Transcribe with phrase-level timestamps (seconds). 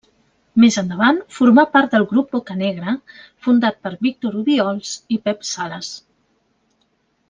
[0.61, 2.95] Més endavant formà part del grup Bocanegra,
[3.49, 5.95] fundat per Víctor Obiols i Pep Sales.